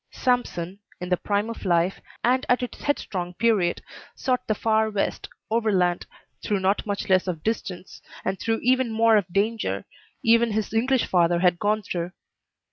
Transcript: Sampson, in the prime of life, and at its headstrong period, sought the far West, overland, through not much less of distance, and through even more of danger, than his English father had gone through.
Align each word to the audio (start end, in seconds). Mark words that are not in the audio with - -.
Sampson, 0.09 0.79
in 0.99 1.09
the 1.09 1.15
prime 1.17 1.47
of 1.47 1.63
life, 1.63 2.01
and 2.23 2.43
at 2.49 2.63
its 2.63 2.81
headstrong 2.81 3.35
period, 3.35 3.83
sought 4.15 4.47
the 4.47 4.55
far 4.55 4.89
West, 4.89 5.29
overland, 5.51 6.07
through 6.41 6.59
not 6.59 6.87
much 6.87 7.07
less 7.07 7.27
of 7.27 7.43
distance, 7.43 8.01
and 8.25 8.39
through 8.39 8.61
even 8.63 8.89
more 8.91 9.15
of 9.15 9.31
danger, 9.31 9.85
than 10.23 10.53
his 10.53 10.73
English 10.73 11.05
father 11.05 11.37
had 11.41 11.59
gone 11.59 11.83
through. 11.83 12.13